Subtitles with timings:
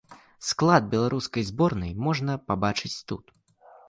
[0.51, 3.29] Склад беларускай зборнай можна пабачыць тут.